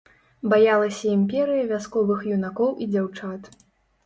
Баялася 0.53 1.11
імперыя 1.17 1.67
вясковых 1.73 2.25
юнакоў 2.35 2.73
і 2.83 2.89
дзяўчат. 2.97 3.53